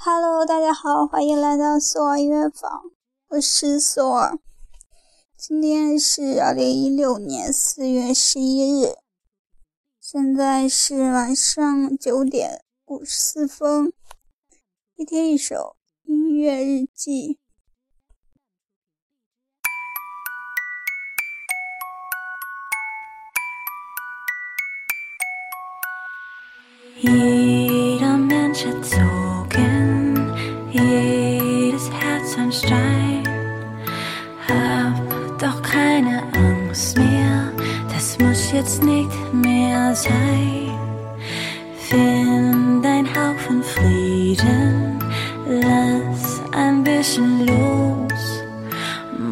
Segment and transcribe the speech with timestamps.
[0.00, 2.82] Hello，大家好，欢迎来到索尔音乐坊，
[3.30, 4.38] 我是索尔。
[5.36, 8.94] 今天是二零一六年四月十一日，
[10.00, 13.92] 现在是晚上九点五十四分。
[14.94, 17.40] 一天一首音乐日记。
[27.00, 27.77] 一
[35.38, 37.52] doch keine Angst mehr,
[37.92, 40.72] das muss jetzt nicht mehr sein.
[41.78, 44.98] Find ein Haufen Frieden,
[45.46, 48.42] lass ein bisschen los.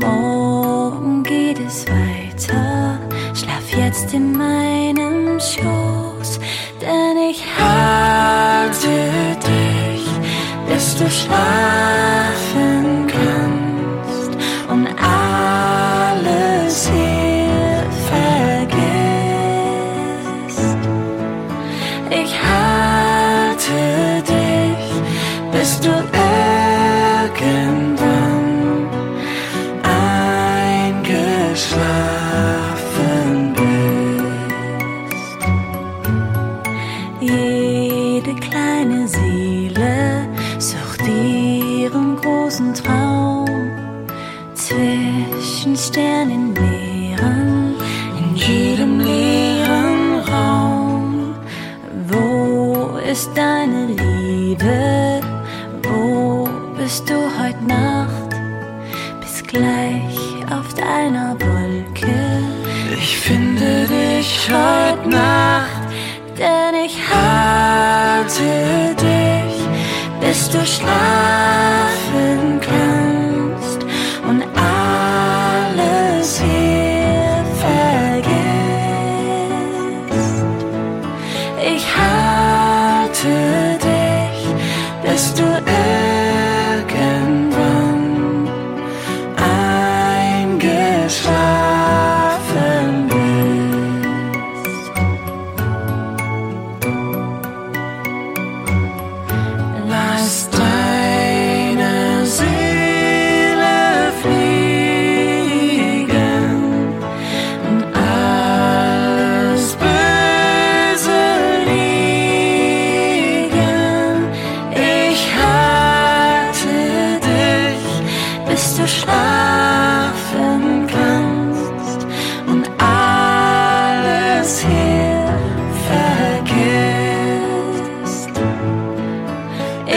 [0.00, 2.98] Morgen geht es weiter,
[3.34, 6.38] schlaf jetzt in meinem Schoß,
[6.80, 8.88] denn ich halte
[9.44, 10.06] dich,
[10.68, 11.95] bis du schlafen
[57.66, 58.30] Nacht?
[59.20, 60.18] Bis gleich
[60.50, 62.14] auf deiner Wolke.
[62.96, 65.82] Ich finde dich heute Nacht,
[66.38, 69.56] denn ich halte dich,
[70.20, 72.15] bis du schlafen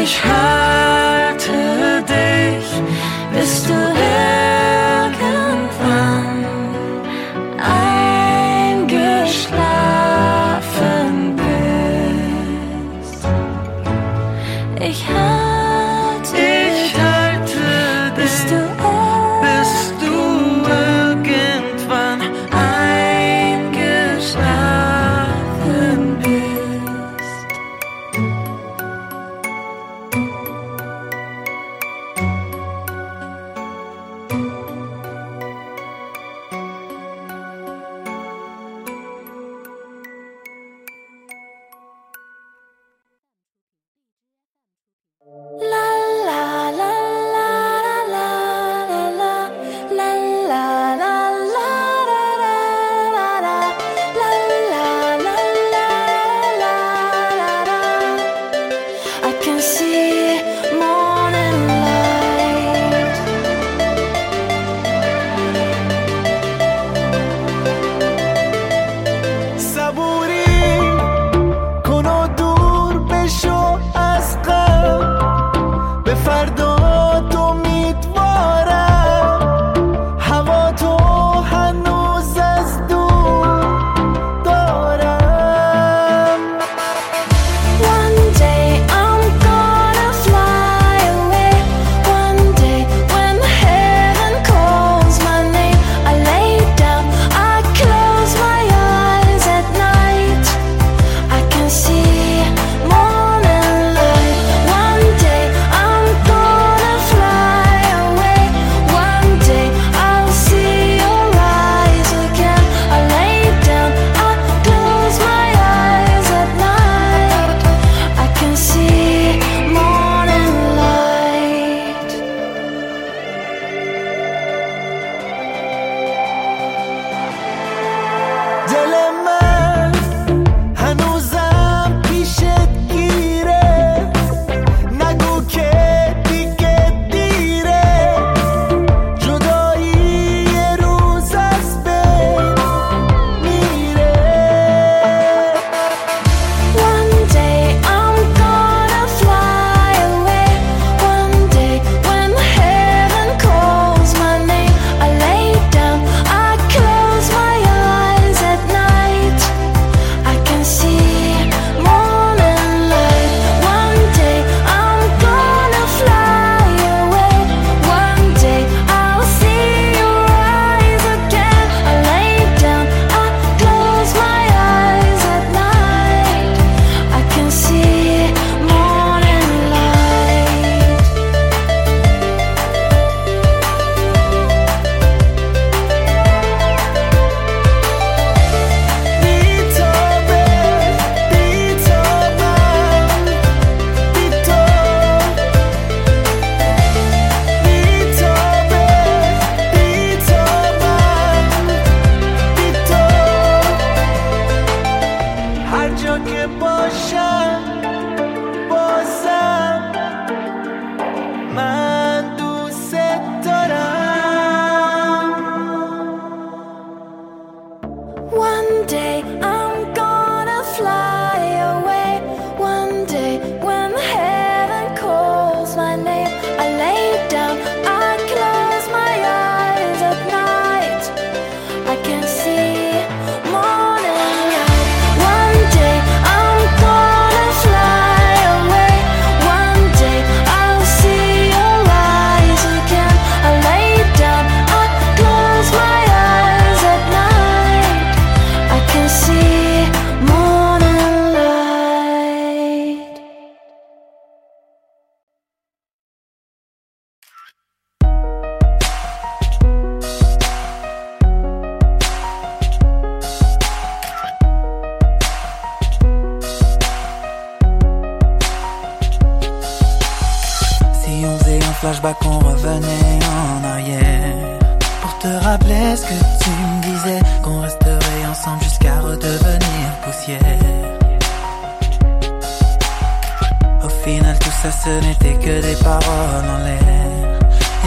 [0.02, 1.52] Ich halte
[2.08, 2.68] dich,
[3.34, 3.79] bis du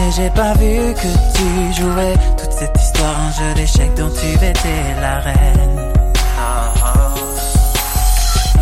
[0.05, 4.33] Et j'ai pas vu que tu jouais toute cette histoire, un jeu d'échecs dont tu
[4.45, 5.79] étais la reine.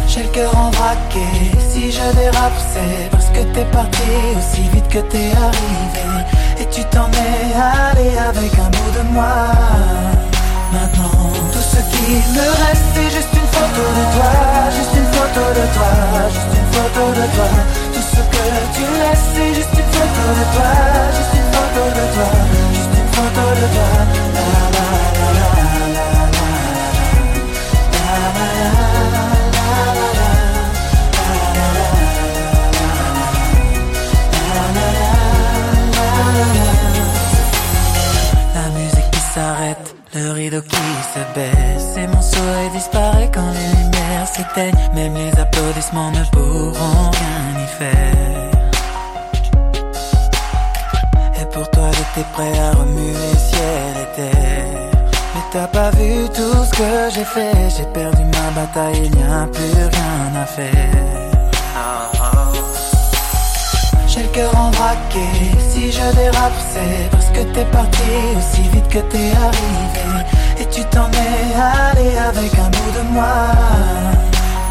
[0.07, 1.25] J'ai le cœur en braqué,
[1.69, 6.25] si je dérape c'est parce que t'es parti aussi vite que t'es arrivé.
[6.59, 9.47] Et tu t'en es allé avec un bout de moi.
[10.73, 14.31] Maintenant tout ce qui me reste c'est juste une photo de toi.
[14.75, 17.70] Juste une photo de toi, juste une photo de toi
[18.15, 20.71] ce que tu laisses c'est juste une photo de toi
[21.17, 22.29] Juste une photo de toi,
[22.73, 24.60] juste une photo de toi
[64.07, 65.25] j'ai le cœur en braqué,
[65.69, 70.25] si je dérape c'est parce que t'es parti aussi vite que t'es arrivé.
[70.59, 73.33] Et tu t'en es allé avec un bout de moi.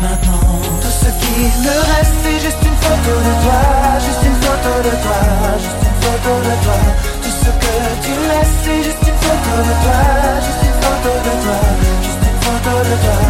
[0.02, 3.61] Maintenant tout ce qui me reste c'est juste une photo de toi.
[4.05, 5.21] Juste une photo de toi,
[5.64, 6.79] juste une photo de toi.
[7.23, 7.75] Tout ce que
[8.05, 10.00] tu laisses c'est juste une photo de toi.
[10.47, 11.59] Juste une photo de toi,
[12.05, 13.21] juste une photo de toi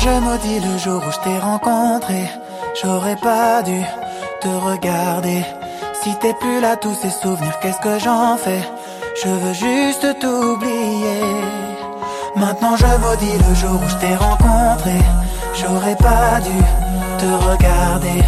[0.00, 2.30] Je maudis le jour où je t'ai rencontré
[2.80, 3.82] J'aurais pas dû
[4.40, 5.44] te regarder.
[6.02, 8.62] Si t'es plus là tous ces souvenirs qu'est-ce que j'en fais?
[9.20, 11.20] Je veux juste t'oublier.
[12.36, 14.98] Maintenant je maudis le jour où je t'ai rencontré
[15.60, 16.58] J'aurais pas dû
[17.18, 18.22] te regarder.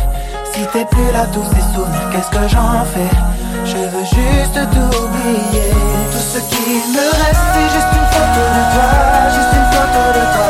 [0.53, 3.15] Si t'es plus là tous ces souvenirs qu'est-ce que j'en fais?
[3.65, 5.71] Je veux juste t'oublier.
[6.11, 8.91] Tout ce qui me reste c'est juste une photo de toi
[9.37, 10.50] Juste une photo de toi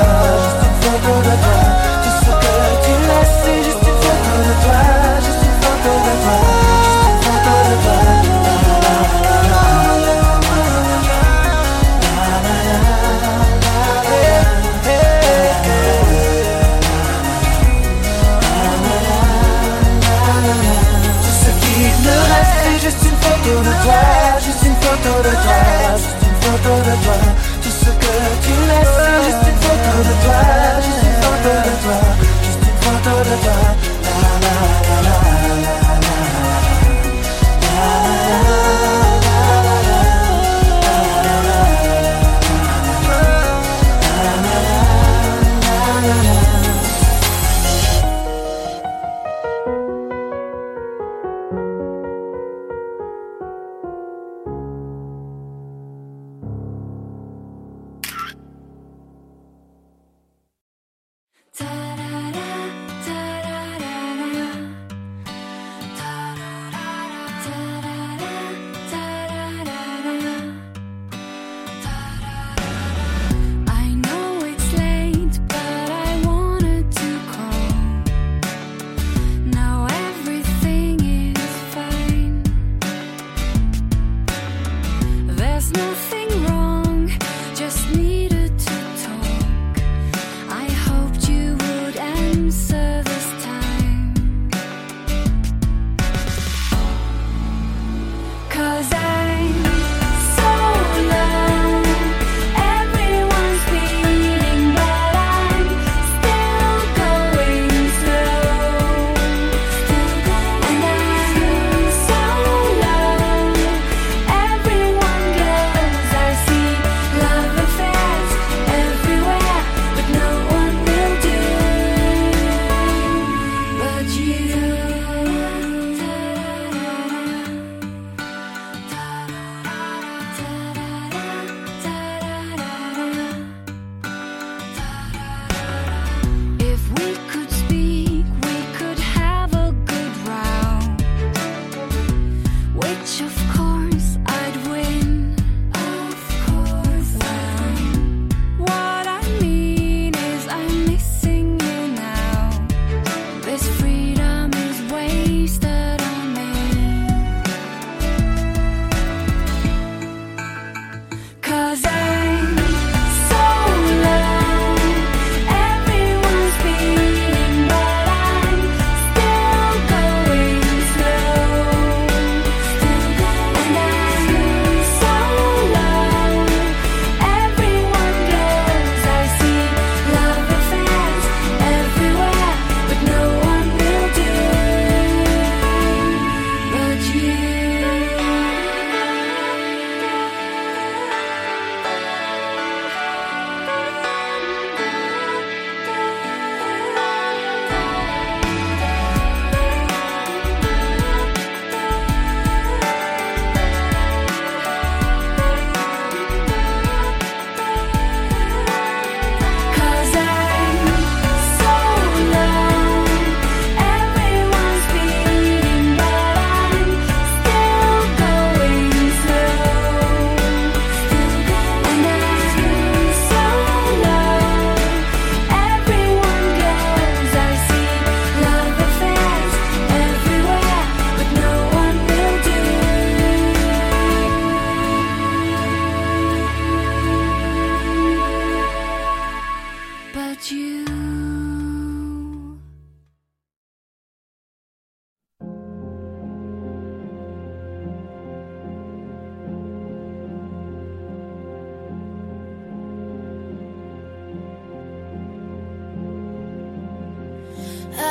[25.23, 25.61] de toi.
[25.97, 27.17] Juste une photo de toi.
[27.62, 28.12] Tout ce que
[28.45, 30.41] tu laisses juste une photo de toi.
[30.85, 31.99] Juste une photo de toi.
[32.45, 33.89] Juste une photo de toi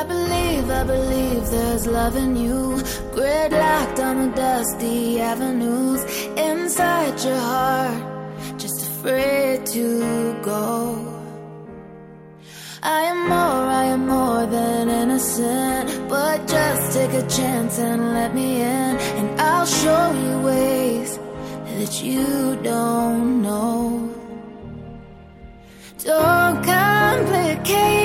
[0.03, 2.75] believe, I believe there's love in you.
[3.13, 6.01] Gridlocked on the dusty avenues
[6.37, 11.05] inside your heart, just afraid to go.
[12.81, 16.09] I am more, I am more than innocent.
[16.09, 21.19] But just take a chance and let me in, and I'll show you ways
[21.65, 24.09] that you don't know.
[26.03, 27.98] Don't complicate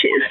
[0.00, 0.22] she's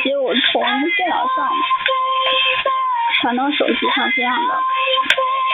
[0.00, 0.16] 的是只有
[0.52, 0.62] 从
[0.96, 1.48] 电脑上
[3.20, 4.54] 传到手机上这样的。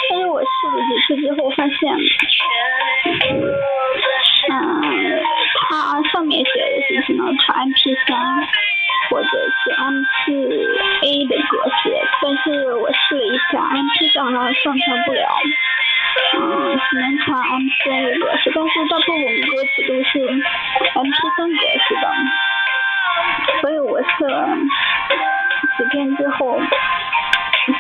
[0.09, 1.93] 但是我试了几次之后发现，
[4.53, 4.55] 嗯，
[5.71, 8.15] 它上面写的是只能传 MP 三
[9.11, 10.31] 或者是 M 四
[11.03, 11.91] A 的格式，
[12.23, 15.26] 但是我试了一下，MP 上它上传不了，
[16.39, 16.39] 嗯，
[16.78, 20.11] 只能传 M 四 A 的格式，但是大部分歌曲都是
[20.95, 22.06] MP 三格式的，
[23.67, 24.47] 所以我试了
[25.76, 26.57] 几天之后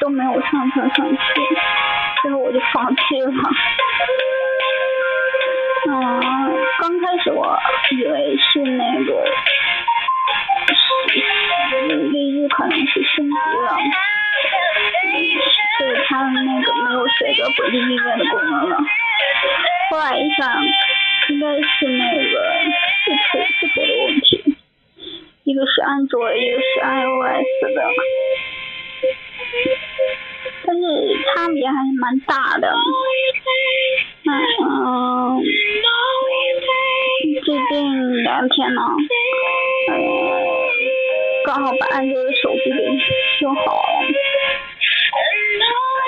[0.00, 1.16] 都没有上传上去，
[2.22, 3.30] 最后我就放弃了。
[5.88, 5.94] 嗯，
[6.80, 7.56] 刚开始我
[7.92, 9.15] 以为是那个，
[26.18, 27.78] 我也，是 iOS 的。
[30.64, 30.82] 但是
[31.34, 32.74] 差别还是蛮大的。
[34.28, 35.40] 嗯，
[37.44, 38.80] 最近两天呢，
[39.92, 39.94] 嗯，
[41.44, 42.78] 刚好把安卓的手机给
[43.38, 43.86] 修好了。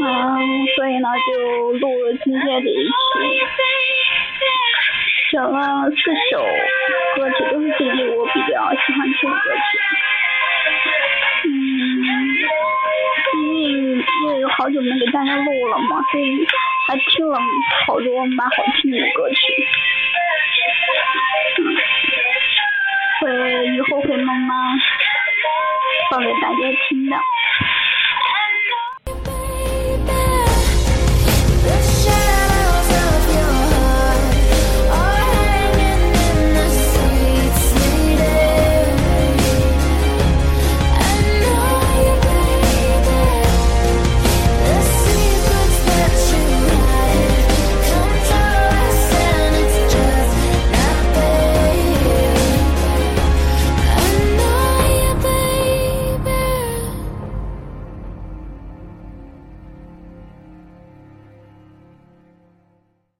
[0.00, 0.06] 嗯，
[0.76, 2.90] 所以呢就录了今天这一期，
[5.30, 5.96] 选了四
[6.32, 6.34] 首
[7.18, 9.60] 歌曲，都是最近我比较喜欢听的歌曲。
[11.48, 11.50] 嗯，
[13.34, 13.58] 因为
[14.22, 16.46] 因为有好久没给大家录了嘛，所以
[16.86, 17.36] 还听了
[17.86, 19.36] 好多蛮好听的歌曲。
[21.58, 21.60] 嗯，
[23.20, 24.56] 会以后会慢慢
[26.12, 27.16] 放给大家听的。